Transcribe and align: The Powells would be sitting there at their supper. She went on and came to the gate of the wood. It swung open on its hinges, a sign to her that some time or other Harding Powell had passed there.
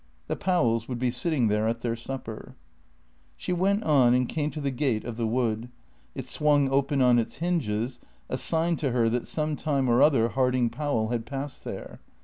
The 0.25 0.35
Powells 0.35 0.87
would 0.87 0.97
be 0.97 1.11
sitting 1.11 1.47
there 1.47 1.67
at 1.67 1.81
their 1.81 1.95
supper. 1.95 2.55
She 3.37 3.53
went 3.53 3.83
on 3.83 4.15
and 4.15 4.27
came 4.27 4.49
to 4.49 4.59
the 4.59 4.71
gate 4.71 5.03
of 5.05 5.15
the 5.15 5.27
wood. 5.27 5.69
It 6.15 6.25
swung 6.25 6.69
open 6.71 7.03
on 7.03 7.19
its 7.19 7.35
hinges, 7.37 7.99
a 8.27 8.35
sign 8.37 8.77
to 8.77 8.93
her 8.93 9.09
that 9.09 9.27
some 9.27 9.55
time 9.55 9.87
or 9.87 10.01
other 10.01 10.29
Harding 10.29 10.71
Powell 10.71 11.09
had 11.09 11.27
passed 11.27 11.63
there. 11.65 11.99